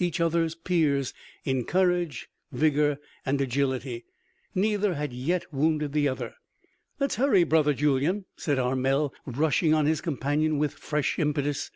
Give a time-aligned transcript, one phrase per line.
[0.00, 4.06] Each other's peers in courage, vigor and agility,
[4.52, 6.34] neither had yet wounded the other.
[6.98, 11.66] "Let's hurry, brother Julyan!" said Armel rushing on his companion with fresh impetus.